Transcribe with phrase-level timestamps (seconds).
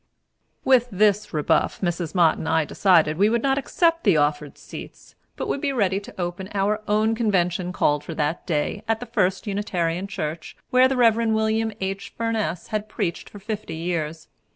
[0.65, 2.15] With this rebuff, Mrs.
[2.15, 5.71] Mott and I decided that we would not accept the offered seats, but would be
[5.71, 10.57] ready to open our own convention called for that day, at the First Unitarian church,
[10.71, 11.27] where the Rev.
[11.33, 12.15] William H.
[12.17, 14.27] Furness had preached for fifty years.